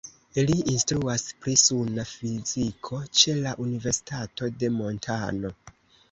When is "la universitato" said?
3.41-4.49